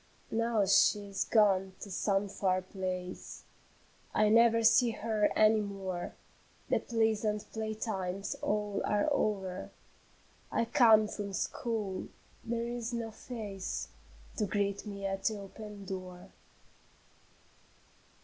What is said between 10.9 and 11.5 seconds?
from